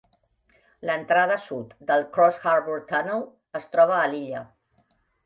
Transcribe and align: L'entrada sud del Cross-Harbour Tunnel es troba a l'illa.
L'entrada 0.89 1.35
sud 1.43 1.75
del 1.91 2.05
Cross-Harbour 2.15 2.79
Tunnel 2.93 3.21
es 3.61 3.69
troba 3.77 3.99
a 3.99 4.09
l'illa. 4.15 4.43